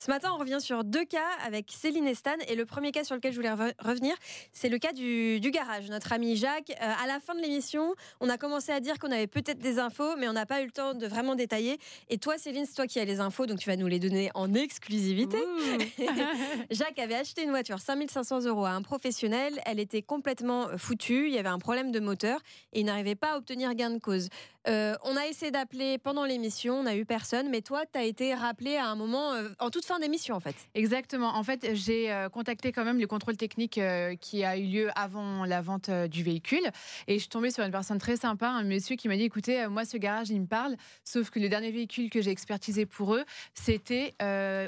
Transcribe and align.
Ce 0.00 0.12
matin, 0.12 0.30
on 0.32 0.38
revient 0.38 0.60
sur 0.60 0.84
deux 0.84 1.04
cas 1.04 1.26
avec 1.44 1.72
Céline 1.72 2.06
et 2.06 2.14
Stan. 2.14 2.36
Et 2.46 2.54
le 2.54 2.64
premier 2.64 2.92
cas 2.92 3.02
sur 3.02 3.16
lequel 3.16 3.32
je 3.32 3.36
voulais 3.36 3.52
rev- 3.52 3.74
revenir, 3.80 4.14
c'est 4.52 4.68
le 4.68 4.78
cas 4.78 4.92
du, 4.92 5.40
du 5.40 5.50
garage. 5.50 5.88
Notre 5.90 6.12
ami 6.12 6.36
Jacques, 6.36 6.70
euh, 6.70 6.92
à 7.02 7.06
la 7.08 7.18
fin 7.18 7.34
de 7.34 7.40
l'émission, 7.40 7.94
on 8.20 8.28
a 8.28 8.38
commencé 8.38 8.70
à 8.70 8.78
dire 8.78 9.00
qu'on 9.00 9.10
avait 9.10 9.26
peut-être 9.26 9.58
des 9.58 9.80
infos, 9.80 10.14
mais 10.16 10.28
on 10.28 10.32
n'a 10.34 10.46
pas 10.46 10.62
eu 10.62 10.66
le 10.66 10.70
temps 10.70 10.94
de 10.94 11.04
vraiment 11.08 11.34
détailler. 11.34 11.78
Et 12.10 12.18
toi, 12.18 12.38
Céline, 12.38 12.64
c'est 12.64 12.74
toi 12.74 12.86
qui 12.86 13.00
as 13.00 13.04
les 13.04 13.18
infos, 13.18 13.46
donc 13.46 13.58
tu 13.58 13.68
vas 13.68 13.74
nous 13.76 13.88
les 13.88 13.98
donner 13.98 14.30
en 14.34 14.54
exclusivité. 14.54 15.38
Jacques 16.70 16.98
avait 17.00 17.16
acheté 17.16 17.42
une 17.42 17.50
voiture 17.50 17.80
5500 17.80 18.42
euros 18.46 18.66
à 18.66 18.70
un 18.70 18.82
professionnel. 18.82 19.60
Elle 19.66 19.80
était 19.80 20.02
complètement 20.02 20.68
euh, 20.68 20.76
foutue. 20.78 21.26
Il 21.26 21.34
y 21.34 21.38
avait 21.38 21.48
un 21.48 21.58
problème 21.58 21.90
de 21.90 21.98
moteur 21.98 22.40
et 22.72 22.80
il 22.80 22.86
n'arrivait 22.86 23.16
pas 23.16 23.32
à 23.32 23.36
obtenir 23.36 23.74
gain 23.74 23.90
de 23.90 23.98
cause. 23.98 24.28
Euh, 24.68 24.94
on 25.02 25.16
a 25.16 25.26
essayé 25.26 25.50
d'appeler 25.50 25.96
pendant 25.98 26.24
l'émission, 26.24 26.80
on 26.80 26.82
n'a 26.82 26.94
eu 26.94 27.06
personne. 27.06 27.48
Mais 27.48 27.62
toi, 27.62 27.82
tu 27.90 27.98
as 27.98 28.04
été 28.04 28.34
rappelé 28.34 28.76
à 28.76 28.86
un 28.86 28.94
moment, 28.96 29.32
euh, 29.32 29.48
en 29.60 29.70
toute 29.70 29.84
fin 29.88 29.98
d'émission, 29.98 30.34
en 30.36 30.40
fait. 30.40 30.54
Exactement. 30.74 31.34
En 31.34 31.42
fait, 31.42 31.70
j'ai 31.72 32.12
euh, 32.12 32.28
contacté 32.28 32.72
quand 32.72 32.84
même 32.84 33.00
le 33.00 33.06
contrôle 33.06 33.36
technique 33.36 33.78
euh, 33.78 34.14
qui 34.16 34.44
a 34.44 34.58
eu 34.58 34.66
lieu 34.66 34.90
avant 34.94 35.44
la 35.46 35.62
vente 35.62 35.88
euh, 35.88 36.06
du 36.06 36.22
véhicule. 36.22 36.70
Et 37.06 37.14
je 37.14 37.20
suis 37.20 37.28
tombée 37.28 37.50
sur 37.50 37.64
une 37.64 37.72
personne 37.72 37.98
très 37.98 38.16
sympa, 38.16 38.48
un 38.48 38.64
monsieur 38.64 38.96
qui 38.96 39.08
m'a 39.08 39.16
dit 39.16 39.24
écoutez, 39.24 39.66
moi, 39.68 39.86
ce 39.86 39.96
garage, 39.96 40.28
il 40.28 40.42
me 40.42 40.46
parle. 40.46 40.76
Sauf 41.04 41.30
que 41.30 41.40
le 41.40 41.48
dernier 41.48 41.70
véhicule 41.70 42.10
que 42.10 42.20
j'ai 42.20 42.30
expertisé 42.30 42.84
pour 42.84 43.14
eux, 43.14 43.24
c'était 43.54 44.14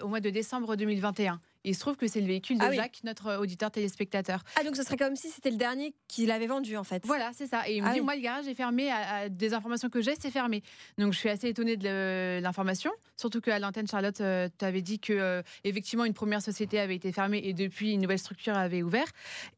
au 0.03 0.09
mois 0.09 0.21
de 0.21 0.31
décembre 0.31 0.77
2021. 0.77 1.41
Et 1.65 1.71
il 1.71 1.75
se 1.75 1.81
trouve 1.81 1.97
que 1.97 2.07
c'est 2.07 2.21
le 2.21 2.27
véhicule 2.27 2.59
de 2.59 2.65
Ah 2.65 2.69
oui. 2.71 2.77
Jacques, 2.77 3.01
notre 3.05 3.37
auditeur 3.37 3.71
téléspectateur. 3.71 4.43
Ah, 4.59 4.65
donc 4.65 4.77
ce 4.77 4.83
serait 4.83 4.97
comme 4.97 5.15
si 5.17 5.29
c'était 5.29 5.51
le 5.51 5.57
dernier 5.59 5.95
qu'il 6.09 6.31
avait 6.31 6.47
vendu, 6.47 6.77
en 6.77 6.85
fait. 6.85 7.05
Voilà, 7.07 7.31
c'est 7.35 7.47
ça. 7.47 7.69
Et 7.69 7.77
il 7.77 7.83
me 7.83 7.89
Ah 7.89 7.93
dit, 7.93 7.99
oui. 8.01 8.05
moi, 8.05 8.15
le 8.17 8.23
garage 8.23 8.49
est 8.49 8.55
fermé, 8.55 8.91
à, 8.91 8.97
à 9.17 9.29
des 9.29 9.53
informations 9.53 9.89
que 9.91 10.01
j'ai, 10.01 10.15
c'est 10.19 10.31
fermé. 10.31 10.63
Donc, 10.97 11.13
je 11.13 11.19
suis 11.19 11.29
assez 11.29 11.49
étonnée 11.49 11.77
de 11.77 12.41
l'information. 12.43 12.91
Surtout 13.17 13.41
qu'à 13.43 13.59
l'antenne, 13.59 13.87
Charlotte, 13.87 14.17
tu 14.17 14.65
avais 14.65 14.81
dit 14.83 14.99
que, 15.01 15.13
euh, 15.13 15.43
effectivement, 15.65 16.05
une 16.07 16.15
première 16.15 16.41
société 16.41 16.81
avait 16.81 16.97
été 16.97 17.13
fermée 17.13 17.41
et 17.45 17.53
depuis, 17.53 17.93
une 17.93 18.01
nouvelle 18.01 18.19
structure 18.19 18.57
avait 18.57 18.83
ouvert. 18.83 19.07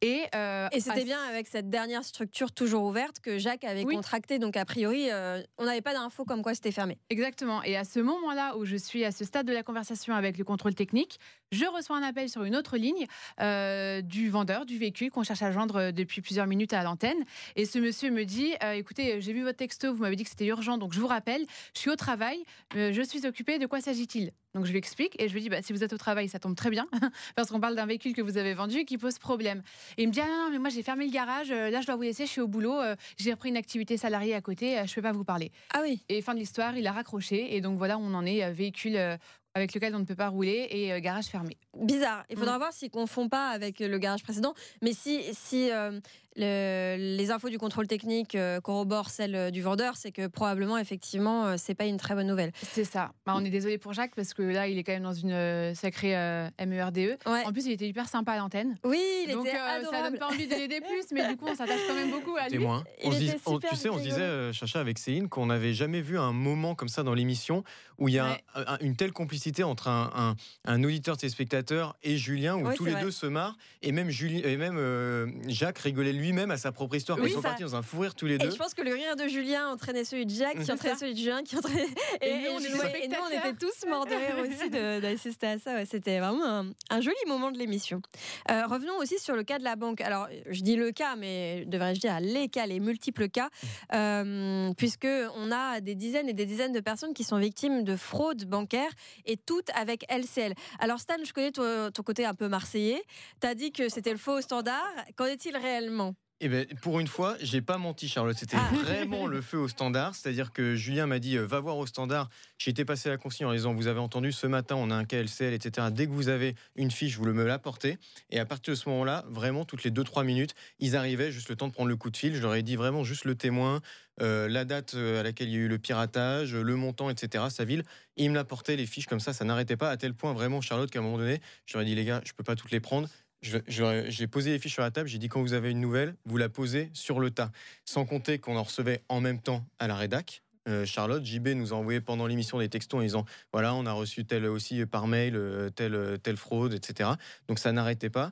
Et, 0.01 0.23
euh, 0.35 0.67
Et 0.73 0.81
c'était 0.81 1.01
à- 1.01 1.05
bien 1.05 1.21
avec 1.29 1.47
cette 1.47 1.69
dernière 1.69 2.03
structure 2.03 2.51
toujours 2.51 2.83
ouverte 2.83 3.19
que 3.21 3.37
Jacques 3.37 3.63
avait 3.63 3.85
Oui. 3.85 3.95
contracté. 3.95 4.39
Donc, 4.39 4.57
a 4.57 4.65
priori, 4.65 5.09
euh, 5.09 5.41
on 5.57 5.63
n'avait 5.65 5.81
pas 5.81 5.93
d'infos 5.93 6.25
comme 6.25 6.41
quoi 6.43 6.53
c'était 6.53 6.71
fermé. 6.71 6.97
Exactement. 7.09 7.63
Et 7.63 7.77
à 7.77 7.85
ce 7.85 7.99
moment-là 8.01 8.57
où 8.57 8.65
je 8.65 8.75
suis 8.75 9.05
à 9.05 9.11
ce 9.13 9.23
stade 9.23 9.45
de 9.47 9.53
la 9.53 9.63
conversation 9.63 10.13
avec 10.13 10.37
le 10.37 10.43
contrôle 10.43 10.75
technique, 10.75 11.19
je 11.53 11.65
reçois 11.65 11.92
un 11.95 12.03
appel 12.03 12.29
sur 12.29 12.43
une 12.43 12.55
autre 12.55 12.77
ligne 12.77 13.07
euh, 13.39 14.01
du 14.01 14.29
vendeur 14.29 14.65
du 14.65 14.77
véhicule 14.77 15.11
qu'on 15.11 15.23
cherche 15.23 15.41
à 15.41 15.51
joindre 15.51 15.77
euh, 15.77 15.91
depuis 15.91 16.21
plusieurs 16.21 16.47
minutes 16.47 16.73
à 16.73 16.83
l'antenne. 16.83 17.23
Et 17.55 17.65
ce 17.65 17.79
monsieur 17.79 18.11
me 18.11 18.25
dit 18.25 18.53
euh, 18.63 18.73
écoutez, 18.73 19.21
j'ai 19.21 19.33
vu 19.33 19.43
votre 19.43 19.57
texto, 19.57 19.93
vous 19.93 20.01
m'avez 20.01 20.15
dit 20.15 20.23
que 20.23 20.29
c'était 20.29 20.45
urgent, 20.45 20.77
donc 20.77 20.93
je 20.93 20.99
vous 20.99 21.07
rappelle, 21.07 21.45
je 21.73 21.79
suis 21.79 21.89
au 21.89 21.95
travail, 21.95 22.43
euh, 22.75 22.91
je 22.91 23.01
suis 23.01 23.25
occupé, 23.25 23.59
de 23.59 23.65
quoi 23.65 23.81
s'agit-il? 23.81 24.31
Donc 24.53 24.65
je 24.65 24.71
lui 24.71 24.77
explique 24.77 25.19
et 25.19 25.27
je 25.27 25.33
lui 25.33 25.41
dis 25.41 25.49
bah, 25.49 25.61
si 25.63 25.73
vous 25.73 25.83
êtes 25.83 25.93
au 25.93 25.97
travail, 25.97 26.29
ça 26.29 26.37
tombe 26.39 26.55
très 26.55 26.69
bien 26.69 26.87
parce 27.35 27.49
qu'on 27.49 27.59
parle 27.59 27.75
d'un 27.75 27.87
véhicule 27.87 28.13
que 28.13 28.21
vous 28.21 28.37
avez 28.37 28.53
vendu 28.53 28.77
et 28.77 28.85
qui 28.85 28.97
pose 28.97 29.17
problème. 29.17 29.63
Et 29.97 30.03
il 30.03 30.07
me 30.07 30.13
dit 30.13 30.21
ah 30.21 30.27
non, 30.27 30.45
non, 30.45 30.49
mais 30.51 30.59
moi 30.59 30.69
j'ai 30.69 30.83
fermé 30.83 31.05
le 31.05 31.11
garage, 31.11 31.49
là 31.49 31.81
je 31.81 31.85
dois 31.87 31.95
vous 31.95 32.03
laisser, 32.03 32.25
je 32.25 32.31
suis 32.31 32.41
au 32.41 32.47
boulot, 32.47 32.79
j'ai 33.17 33.31
repris 33.31 33.49
une 33.49 33.57
activité 33.57 33.97
salariée 33.97 34.35
à 34.35 34.41
côté, 34.41 34.79
je 34.85 34.93
peux 34.93 35.01
pas 35.01 35.11
vous 35.11 35.23
parler. 35.23 35.51
Ah 35.73 35.79
oui. 35.81 36.03
Et 36.09 36.21
fin 36.21 36.35
de 36.35 36.39
l'histoire, 36.39 36.77
il 36.77 36.85
a 36.85 36.91
raccroché. 36.91 37.55
Et 37.55 37.61
donc 37.61 37.77
voilà, 37.77 37.97
on 37.97 38.13
en 38.13 38.25
est 38.25 38.51
véhicule 38.51 39.17
avec 39.55 39.73
lequel 39.73 39.95
on 39.95 39.99
ne 39.99 40.05
peut 40.05 40.15
pas 40.15 40.29
rouler 40.29 40.67
et 40.71 40.93
euh, 40.93 40.99
garage 40.99 41.25
fermé. 41.25 41.57
Bizarre. 41.77 42.25
Il 42.29 42.37
faudra 42.37 42.57
voir 42.57 42.73
s'ils 42.73 42.87
ne 42.87 42.93
confond 42.93 43.29
pas 43.29 43.49
avec 43.49 43.79
le 43.79 43.97
garage 43.97 44.23
précédent. 44.23 44.53
Mais 44.81 44.93
si, 44.93 45.23
si 45.33 45.71
euh, 45.71 45.99
le- 46.35 46.95
les 47.17 47.31
infos 47.31 47.49
du 47.49 47.57
contrôle 47.57 47.87
technique 47.87 48.35
euh, 48.35 48.59
corroborent 48.59 49.09
celles 49.09 49.35
euh, 49.35 49.51
du 49.51 49.61
vendeur, 49.61 49.95
c'est 49.97 50.11
que 50.11 50.27
probablement, 50.27 50.77
effectivement, 50.77 51.45
euh, 51.47 51.55
c'est 51.57 51.75
pas 51.75 51.85
une 51.85 51.97
très 51.97 52.15
bonne 52.15 52.27
nouvelle. 52.27 52.51
C'est 52.61 52.83
ça. 52.85 53.11
Bah, 53.25 53.33
on 53.35 53.43
est 53.45 53.49
désolé 53.49 53.77
pour 53.77 53.93
Jacques 53.93 54.15
parce 54.15 54.33
que 54.33 54.41
là, 54.41 54.67
il 54.67 54.77
est 54.77 54.83
quand 54.83 54.93
même 54.93 55.03
dans 55.03 55.13
une 55.13 55.73
sacrée 55.75 56.17
euh, 56.17 56.47
MERDE. 56.65 57.17
Ouais. 57.25 57.43
En 57.45 57.51
plus, 57.51 57.65
il 57.65 57.71
était 57.71 57.87
hyper 57.87 58.07
sympa 58.09 58.33
à 58.33 58.37
l'antenne. 58.37 58.75
Oui, 58.83 58.99
il 59.27 59.33
Donc 59.33 59.47
était 59.47 59.55
euh, 59.57 59.83
ça 59.91 60.09
donne 60.09 60.17
pas 60.19 60.27
envie 60.27 60.47
de 60.47 60.53
l'aider 60.55 60.81
plus, 60.81 61.05
mais 61.11 61.27
du 61.27 61.37
coup, 61.37 61.45
on 61.47 61.55
s'attache 61.55 61.79
quand 61.87 61.95
même 61.95 62.11
beaucoup 62.11 62.35
à 62.37 62.43
lui. 62.43 62.57
témoin. 62.57 62.83
Il 63.03 63.09
On 63.09 63.11
se 63.11 63.23
était 63.23 63.37
on- 63.45 63.53
super 63.55 63.69
tu 63.69 63.75
sais, 63.75 63.89
on 63.89 63.97
se 63.97 64.03
disait, 64.03 64.21
euh, 64.21 64.53
Chacha, 64.53 64.79
avec 64.79 64.97
Céline, 64.99 65.29
qu'on 65.29 65.47
n'avait 65.47 65.73
jamais 65.73 66.01
vu 66.01 66.17
un 66.17 66.31
moment 66.33 66.75
comme 66.75 66.89
ça 66.89 67.03
dans 67.03 67.13
l'émission 67.13 67.63
où 67.99 68.09
il 68.09 68.15
y 68.15 68.19
a 68.19 68.25
Ouais. 68.31 68.43
un- 68.55 68.73
un- 68.73 68.77
une 68.81 68.95
telle 68.95 69.11
complicité 69.13 69.63
entre 69.63 69.87
un, 69.87 70.11
un- 70.15 70.35
un 70.65 70.83
auditeur 70.83 71.15
téléspectateur 71.15 71.95
et 72.03 72.17
Julien, 72.17 72.55
où 72.57 72.73
tous 72.73 72.85
les 72.85 72.93
vrai. 72.93 73.01
deux 73.03 73.11
se 73.11 73.27
marrent, 73.27 73.55
et 73.83 73.91
même, 73.91 74.09
Julien, 74.09 74.41
et 74.43 74.57
même 74.57 74.77
euh, 74.77 75.27
Jacques 75.47 75.77
rigolait 75.79 76.11
lui-même 76.23 76.51
à 76.51 76.57
sa 76.57 76.71
propre 76.71 76.95
histoire. 76.95 77.19
Oui, 77.19 77.25
ils 77.29 77.33
sont 77.33 77.41
ça. 77.41 77.49
partis 77.49 77.63
dans 77.63 77.75
un 77.75 77.81
fou 77.81 77.99
rire 77.99 78.15
tous 78.15 78.25
les 78.25 78.35
Et 78.35 78.37
deux. 78.39 78.49
je 78.51 78.55
pense 78.55 78.73
que 78.73 78.81
le 78.81 78.93
rire 78.93 79.15
de 79.15 79.27
Julien 79.27 79.67
entraînait 79.69 80.05
celui 80.05 80.25
de 80.25 80.31
Jacques, 80.31 80.63
qui 80.63 80.71
entraînait 80.71 80.95
celui 80.95 81.13
de 81.13 81.19
Julien, 81.19 81.43
qui 81.43 81.57
entraînait. 81.57 81.87
Et, 82.21 82.29
Et 82.29 82.33
nous, 82.43 82.51
on 82.55 82.59
et 82.59 82.65
est 82.65 82.69
nous, 82.69 82.77
des 82.81 82.87
et 83.03 83.07
nous, 83.09 83.15
on 83.21 83.27
spectateurs. 83.27 83.45
était 83.45 83.53
tous 83.65 83.87
morts 83.89 84.05
de 84.05 84.13
rire 84.15 84.35
aussi 84.49 84.69
d'assister 85.01 85.47
à 85.47 85.59
ça. 85.59 85.73
ouais. 85.75 85.85
C'était 85.85 86.19
vraiment 86.19 86.45
un, 86.45 86.65
un 86.89 87.01
joli 87.01 87.15
moment 87.27 87.51
de 87.51 87.57
l'émission. 87.57 88.01
Euh, 88.49 88.65
revenons 88.67 88.97
aussi 88.97 89.19
sur 89.19 89.35
le 89.35 89.43
cas 89.43 89.59
de 89.59 89.63
la 89.63 89.75
banque. 89.75 90.01
Alors, 90.01 90.27
je 90.49 90.61
dis 90.61 90.75
le 90.75 90.91
cas, 90.91 91.15
mais 91.15 91.65
devrais-je 91.67 91.99
dire 91.99 92.19
les 92.21 92.47
cas, 92.47 92.65
les 92.65 92.79
multiples 92.79 93.27
cas, 93.29 93.49
euh, 93.93 94.71
puisque 94.77 95.07
on 95.35 95.51
a 95.51 95.81
des 95.81 95.95
dizaines 95.95 96.29
et 96.29 96.33
des 96.33 96.45
dizaines 96.45 96.71
de 96.73 96.79
personnes 96.79 97.13
qui 97.13 97.23
sont 97.23 97.37
victimes 97.37 97.83
de 97.83 97.95
fraude 97.95 98.45
bancaire 98.45 98.89
et 99.25 99.37
toutes 99.37 99.69
avec 99.75 100.05
LCL. 100.09 100.53
Alors, 100.79 100.99
Stan, 100.99 101.15
je 101.23 101.33
connais 101.33 101.51
ton, 101.51 101.91
ton 101.91 102.03
côté 102.03 102.25
un 102.25 102.33
peu 102.33 102.47
marseillais. 102.47 103.03
Tu 103.41 103.47
as 103.47 103.55
dit 103.55 103.71
que 103.71 103.89
c'était 103.89 104.11
le 104.11 104.17
faux 104.17 104.41
standard. 104.41 104.83
Qu'en 105.15 105.25
est-il 105.25 105.55
réellement? 105.57 106.12
Eh 106.45 106.49
ben, 106.49 106.65
pour 106.81 106.99
une 106.99 107.07
fois, 107.07 107.37
j'ai 107.39 107.61
pas 107.61 107.77
menti, 107.77 108.09
Charlotte. 108.09 108.35
C'était 108.37 108.57
Ah. 108.59 108.69
vraiment 108.83 109.27
le 109.27 109.39
feu 109.39 109.57
au 109.57 109.69
standard. 109.69 110.13
C'est-à-dire 110.13 110.51
que 110.51 110.75
Julien 110.75 111.07
m'a 111.07 111.19
dit 111.19 111.37
euh, 111.37 111.45
va 111.45 111.61
voir 111.61 111.77
au 111.77 111.85
standard. 111.85 112.29
J'ai 112.57 112.71
été 112.71 112.83
passé 112.83 113.07
la 113.07 113.15
consigne 113.15 113.45
en 113.45 113.53
disant 113.53 113.73
vous 113.73 113.87
avez 113.87 114.01
entendu 114.01 114.33
ce 114.33 114.45
matin, 114.45 114.75
on 114.75 114.91
a 114.91 114.95
un 114.95 115.05
KLCL, 115.05 115.53
etc. 115.53 115.87
Dès 115.89 116.05
que 116.05 116.11
vous 116.11 116.27
avez 116.27 116.55
une 116.75 116.91
fiche, 116.91 117.15
vous 117.15 117.23
le 117.23 117.31
me 117.31 117.45
l'apportez. 117.45 117.97
Et 118.29 118.39
à 118.41 118.45
partir 118.45 118.73
de 118.73 118.77
ce 118.77 118.89
moment-là, 118.89 119.23
vraiment, 119.29 119.63
toutes 119.63 119.85
les 119.85 119.91
2-3 119.91 120.25
minutes, 120.25 120.53
ils 120.79 120.97
arrivaient 120.97 121.31
juste 121.31 121.47
le 121.47 121.55
temps 121.55 121.69
de 121.69 121.73
prendre 121.73 121.87
le 121.87 121.95
coup 121.95 122.09
de 122.09 122.17
fil. 122.17 122.35
Je 122.35 122.41
leur 122.41 122.55
ai 122.55 122.61
dit 122.61 122.75
vraiment 122.75 123.05
juste 123.05 123.23
le 123.23 123.35
témoin, 123.35 123.79
euh, 124.21 124.49
la 124.49 124.65
date 124.65 124.95
euh, 124.95 125.21
à 125.21 125.23
laquelle 125.23 125.47
il 125.47 125.53
y 125.53 125.57
a 125.57 125.59
eu 125.61 125.69
le 125.69 125.79
piratage, 125.79 126.53
le 126.55 126.75
montant, 126.75 127.09
etc. 127.09 127.45
Sa 127.51 127.63
ville. 127.63 127.85
Et 128.17 128.25
ils 128.25 128.29
me 128.29 128.35
l'apportaient, 128.35 128.75
les 128.75 128.85
fiches 128.85 129.07
comme 129.07 129.21
ça, 129.21 129.31
ça 129.31 129.45
n'arrêtait 129.45 129.77
pas. 129.77 129.89
À 129.89 129.95
tel 129.95 130.13
point, 130.13 130.33
vraiment, 130.33 130.59
Charlotte, 130.59 130.91
qu'à 130.91 130.99
un 130.99 131.03
moment 131.03 131.19
donné, 131.19 131.39
je 131.65 131.77
leur 131.77 131.83
ai 131.83 131.85
dit 131.85 131.95
les 131.95 132.03
gars, 132.03 132.21
je 132.25 132.33
peux 132.33 132.43
pas 132.43 132.57
toutes 132.57 132.71
les 132.71 132.81
prendre. 132.81 133.07
J'ai 133.43 134.27
posé 134.27 134.51
les 134.51 134.59
fiches 134.59 134.73
sur 134.73 134.83
la 134.83 134.91
table, 134.91 135.09
j'ai 135.09 135.17
dit 135.17 135.27
quand 135.27 135.41
vous 135.41 135.53
avez 135.53 135.71
une 135.71 135.81
nouvelle, 135.81 136.15
vous 136.25 136.37
la 136.37 136.49
posez 136.49 136.89
sur 136.93 137.19
le 137.19 137.29
tas. 137.29 137.51
Sans 137.85 138.05
compter 138.05 138.39
qu'on 138.39 138.55
en 138.55 138.63
recevait 138.63 139.01
en 139.09 139.21
même 139.21 139.39
temps 139.39 139.65
à 139.79 139.87
la 139.87 139.95
rédac. 139.95 140.43
Euh, 140.69 140.85
Charlotte, 140.85 141.25
JB 141.25 141.49
nous 141.49 141.73
a 141.73 141.75
envoyé 141.75 141.99
pendant 141.99 142.25
l'émission 142.25 142.57
des 142.57 142.69
textos 142.69 142.97
en 142.97 143.03
disant 143.03 143.25
voilà, 143.51 143.75
on 143.75 143.85
a 143.85 143.91
reçu 143.91 144.23
tel 144.23 144.45
aussi 144.45 144.85
par 144.85 145.07
mail, 145.07 145.35
euh, 145.35 145.69
telle, 145.69 145.93
euh, 145.93 146.17
telle 146.17 146.37
fraude, 146.37 146.73
etc. 146.73 147.09
Donc 147.49 147.59
ça 147.59 147.73
n'arrêtait 147.73 148.09
pas. 148.09 148.31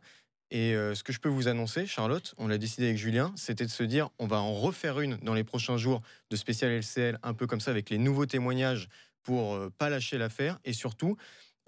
Et 0.54 0.74
ce 0.74 1.02
que 1.02 1.14
je 1.14 1.22
peux 1.22 1.30
vous 1.30 1.48
annoncer, 1.48 1.86
Charlotte, 1.86 2.36
on 2.38 2.50
l'a 2.50 2.58
décidé 2.58 2.88
avec 2.88 2.98
Julien, 2.98 3.32
c'était 3.38 3.64
de 3.64 3.70
se 3.70 3.84
dire 3.84 4.10
on 4.20 4.28
va 4.28 4.42
en 4.42 4.52
refaire 4.52 5.00
une 5.00 5.16
dans 5.20 5.34
les 5.34 5.46
prochains 5.46 5.78
jours 5.78 6.02
de 6.30 6.36
spécial 6.36 6.72
LCL, 6.72 7.20
un 7.24 7.34
peu 7.34 7.48
comme 7.48 7.62
ça, 7.62 7.72
avec 7.72 7.90
les 7.90 7.98
nouveaux 7.98 8.26
témoignages 8.26 8.90
pour 9.24 9.54
euh, 9.54 9.70
pas 9.78 9.90
lâcher 9.90 10.18
l'affaire. 10.18 10.60
Et 10.66 10.74
surtout, 10.74 11.18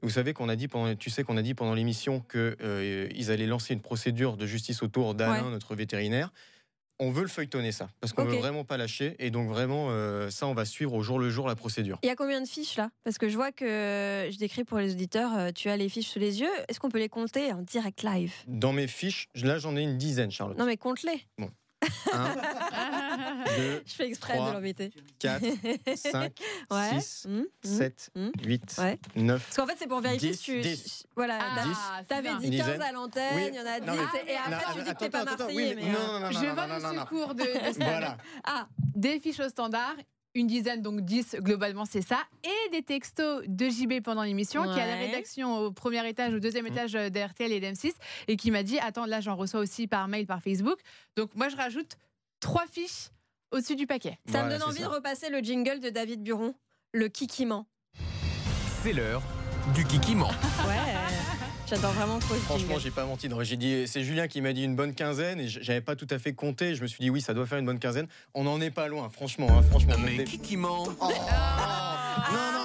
vous 0.04 0.10
savez 0.10 0.34
qu'on 0.34 0.50
a 0.50 0.56
dit 0.56 0.68
pendant, 0.68 0.94
tu 0.96 1.10
sais 1.10 1.24
qu'on 1.24 1.38
a 1.38 1.42
dit 1.42 1.54
pendant 1.54 1.74
l'émission 1.74 2.20
que 2.20 2.56
euh, 2.62 3.08
ils 3.16 3.32
allaient 3.32 3.48
lancer 3.48 3.74
une 3.74 3.82
procédure 3.82 4.38
de 4.38 4.46
justice 4.46 4.84
autour 4.84 5.16
d'Alain, 5.16 5.46
Ouais. 5.46 5.50
notre 5.52 5.74
vétérinaire. 5.76 6.32
On 7.00 7.10
veut 7.10 7.24
le 7.24 7.28
feuilletonner 7.28 7.72
ça, 7.72 7.90
parce 8.00 8.14
qu'on 8.14 8.24
veut 8.24 8.38
vraiment 8.38 8.64
pas 8.66 8.78
lâcher. 8.78 9.16
Et 9.18 9.32
donc 9.32 9.50
vraiment, 9.50 9.88
euh, 9.90 10.30
ça, 10.30 10.46
on 10.46 10.54
va 10.54 10.64
suivre 10.64 10.94
au 10.94 11.02
jour 11.02 11.18
le 11.18 11.30
jour 11.32 11.48
la 11.48 11.56
procédure. 11.56 11.98
Il 12.04 12.08
y 12.08 12.10
a 12.12 12.16
combien 12.16 12.40
de 12.40 12.48
fiches 12.48 12.78
là? 12.78 12.92
Parce 13.04 13.18
que 13.18 13.30
je 13.30 13.36
vois 13.36 13.52
que 13.52 13.66
je 14.32 14.38
décris 14.38 14.64
pour 14.64 14.78
les 14.78 14.92
auditeurs, 14.94 15.36
euh, 15.36 15.50
tu 15.54 15.70
as 15.70 15.76
les 15.76 15.90
fiches 15.90 16.08
sous 16.10 16.20
les 16.20 16.40
yeux. 16.42 16.52
Est-ce 16.70 16.80
qu'on 16.80 16.90
peut 16.90 17.00
les 17.00 17.10
compter 17.10 17.52
en 17.52 17.62
direct 17.64 18.04
live? 18.04 18.32
Dans 18.48 18.74
mes 18.74 18.88
fiches, 18.88 19.28
là, 19.36 19.58
j'en 19.58 19.76
ai 19.76 19.82
une 19.82 19.98
dizaine, 19.98 20.30
Charlotte. 20.32 20.58
Non 20.58 20.66
mais 20.66 20.78
compte-les. 20.78 21.26
1, 21.40 21.48
2, 23.58 23.84
Je 23.86 23.94
fais 23.94 24.08
exprès 24.08 24.36
Trois. 24.36 24.50
de 24.50 24.54
l'embêter. 24.56 24.92
4, 25.20 25.44
5, 25.96 26.32
Ouais. 26.72 27.00
6, 27.00 27.26
Mmh, 27.28 27.38
mmh. 27.40 27.44
7, 27.64 28.10
mmh. 28.16 28.28
8, 28.46 28.76
Ouais. 28.80 29.00
9. 29.16 29.44
Parce 29.44 29.56
qu'en 29.58 29.68
fait, 29.68 29.78
c'est 29.80 29.88
pour 29.88 30.02
vérifier 30.02 30.32
Dix, 30.32 30.38
si 30.38 30.44
tu. 30.44 30.62
dix. 30.62 31.06
Voilà. 31.16 31.40
Ah, 31.42 32.02
T'avais 32.08 32.36
dit 32.36 32.48
Une 32.48 32.58
15 32.58 32.66
dizaine. 32.66 32.82
à 32.82 32.92
l'antenne, 32.92 33.36
Oui. 33.36 33.44
il 33.50 33.56
y 33.56 33.60
en 33.60 33.66
a 33.66 33.80
10. 33.80 33.88
Non, 33.88 33.94
mais- 33.96 34.32
et 34.32 34.36
après, 34.36 34.52
Non, 34.52 34.58
tu 34.76 34.84
dis 34.84 34.94
que 34.94 34.98
t'es 35.00 35.10
pas 35.10 35.20
attends, 35.20 35.32
attends, 35.34 35.44
Marseillais. 35.46 35.70
oui, 35.70 35.76
mais- 35.76 35.82
mais, 35.84 35.92
non, 35.92 36.00
euh, 36.00 36.08
non, 36.08 36.20
non, 36.20 36.32
Je 36.32 36.34
non, 36.36 36.54
vais 36.56 36.68
non, 36.68 36.90
le 36.94 37.00
secours 37.00 37.36
de. 37.36 37.80
Voilà. 37.84 38.18
Ah, 38.46 38.68
des 38.96 39.20
fiches 39.20 39.40
au 39.40 39.50
standard, 39.50 39.96
une 40.36 40.48
dizaine, 40.48 40.82
donc 40.82 41.02
10 41.02 41.36
globalement, 41.42 41.86
c'est 41.86 42.02
ça. 42.02 42.18
Et 42.44 42.70
des 42.72 42.82
textos 42.82 43.44
de 43.48 43.70
JB 43.70 44.02
pendant 44.02 44.24
l'émission, 44.24 44.64
qui 44.64 44.80
est 44.80 44.82
à 44.82 44.88
la 44.88 44.94
Ouais. 44.94 45.06
rédaction 45.06 45.58
au 45.60 45.72
premier 45.72 46.08
étage, 46.10 46.34
au 46.34 46.40
deuxième 46.40 46.66
étage 46.66 46.96
euh, 46.96 47.10
d'RTL 47.12 47.52
et 47.52 47.60
d'M6, 47.60 47.94
et 48.28 48.36
qui 48.36 48.50
m'a 48.50 48.64
dit 48.64 48.80
Attends, 48.80 49.06
là, 49.06 49.22
j'en 49.22 49.36
reçois 49.36 49.60
aussi 49.60 49.86
par 49.88 50.08
mail, 50.08 50.26
par 50.26 50.42
Facebook. 50.42 50.80
Donc, 51.16 51.36
moi, 51.36 51.50
je 51.50 51.56
rajoute 51.56 51.98
trois 52.40 52.66
fiches 52.66 53.10
au-dessus 53.54 53.76
du 53.76 53.88
paquet. 53.88 54.20
Ça 54.30 54.44
me 54.44 54.50
donne 54.50 54.64
envie 54.64 54.82
ça. 54.82 54.88
de 54.90 54.94
repasser 54.94 55.30
le 55.30 55.40
jingle 55.40 55.80
de 55.80 55.90
David 55.90 56.22
Buron, 56.22 56.54
le 56.92 57.08
kikiment. 57.08 57.68
C'est 58.84 58.94
l'heure 58.94 59.22
du 59.74 59.86
kikiment. 59.86 60.32
Ouais. 60.68 60.94
J'adore 61.66 61.92
vraiment 61.92 62.20
trop 62.20 62.36
ce 62.36 62.40
Franchement, 62.42 62.78
j'ai 62.78 62.92
pas 62.92 63.06
menti. 63.06 63.30
J'ai 63.42 63.56
dit, 63.58 63.88
c'est 63.88 64.04
Julien 64.04 64.28
qui 64.28 64.42
m'a 64.42 64.52
dit 64.54 64.64
une 64.64 64.76
bonne 64.76 64.94
quinzaine 64.94 65.40
et 65.40 65.48
j'avais 65.48 65.82
pas 65.82 65.96
tout 65.96 66.08
à 66.10 66.20
fait 66.20 66.34
compté. 66.34 66.76
Je 66.76 66.82
me 66.82 66.88
suis 66.88 67.02
dit 67.02 67.10
oui, 67.10 67.22
ça 67.22 67.34
doit 67.34 67.46
faire 67.46 67.58
une 67.58 67.66
bonne 67.66 67.80
quinzaine. 67.80 68.08
On 68.34 68.44
n'en 68.44 68.60
est 68.62 68.70
pas 68.70 68.88
loin, 68.88 69.10
franchement. 69.10 69.48
hein, 69.50 69.62
franchement. 69.70 69.96
Mais. 70.04 70.26
Oh, 70.56 70.88
non, 71.00 71.08
non, 72.32 72.52
non. 72.54 72.63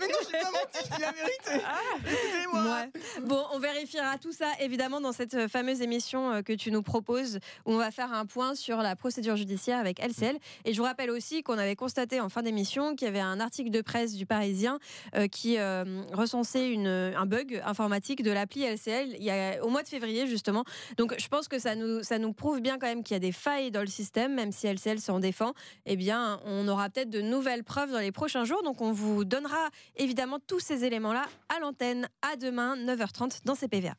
Mais 0.00 0.06
non, 0.06 0.18
j'ai 0.24 0.38
pas 0.38 0.50
menti. 0.50 0.88
Je 0.90 0.94
dis 0.94 1.00
la 1.00 1.12
vérité. 1.12 1.66
Écoutez-moi. 2.06 2.64
Ouais. 2.64 2.90
Bon, 3.24 3.44
on 3.52 3.58
vérifiera 3.58 4.18
tout 4.18 4.32
ça 4.32 4.46
évidemment 4.60 5.00
dans 5.00 5.12
cette 5.12 5.34
euh, 5.34 5.48
fameuse 5.48 5.82
émission 5.82 6.30
euh, 6.32 6.42
que 6.42 6.52
tu 6.52 6.70
nous 6.70 6.82
proposes 6.82 7.38
où 7.64 7.72
on 7.72 7.76
va 7.76 7.90
faire 7.90 8.12
un 8.12 8.26
point 8.26 8.54
sur 8.54 8.78
la 8.78 8.96
procédure 8.96 9.36
judiciaire 9.36 9.78
avec 9.78 9.98
LCL. 9.98 10.36
Et 10.64 10.72
je 10.72 10.78
vous 10.78 10.84
rappelle 10.84 11.10
aussi 11.10 11.42
qu'on 11.42 11.58
avait 11.58 11.76
constaté 11.76 12.20
en 12.20 12.28
fin 12.28 12.42
d'émission 12.42 12.94
qu'il 12.94 13.06
y 13.06 13.08
avait 13.08 13.20
un 13.20 13.40
article 13.40 13.70
de 13.70 13.80
presse 13.80 14.14
du 14.14 14.26
Parisien 14.26 14.78
euh, 15.14 15.28
qui 15.28 15.58
euh, 15.58 16.02
recensait 16.12 16.70
une, 16.70 16.86
un 16.86 17.26
bug 17.26 17.62
informatique 17.64 18.22
de 18.22 18.30
l'appli 18.30 18.62
LCL 18.64 19.16
il 19.18 19.24
y 19.24 19.30
a, 19.30 19.64
au 19.64 19.68
mois 19.68 19.82
de 19.82 19.88
février 19.88 20.26
justement. 20.26 20.64
Donc 20.96 21.14
je 21.18 21.28
pense 21.28 21.48
que 21.48 21.58
ça 21.58 21.74
nous, 21.74 22.02
ça 22.02 22.18
nous 22.18 22.32
prouve 22.32 22.60
bien 22.60 22.78
quand 22.78 22.86
même 22.86 23.02
qu'il 23.02 23.14
y 23.14 23.16
a 23.16 23.20
des 23.20 23.32
failles 23.32 23.70
dans 23.70 23.80
le 23.80 23.86
système, 23.86 24.34
même 24.34 24.52
si 24.52 24.66
LCL 24.66 25.00
s'en 25.00 25.20
défend. 25.20 25.52
Eh 25.86 25.96
bien, 25.96 26.40
on 26.44 26.66
aura 26.68 26.88
peut-être 26.88 27.10
de 27.10 27.20
nouvelles 27.20 27.64
preuves 27.64 27.90
dans 27.90 28.00
les 28.00 28.12
prochains 28.12 28.44
jours. 28.44 28.62
Donc 28.62 28.80
on 28.80 28.92
vous 28.92 29.24
donnera 29.24 29.70
évidemment 29.96 30.38
tous 30.38 30.60
ces 30.60 30.84
éléments-là 30.84 31.26
à 31.54 31.60
l'antenne. 31.60 32.08
À 32.22 32.36
demain, 32.36 32.76
9h30 32.76 33.44
dans 33.44 33.54
CPVA. 33.54 33.94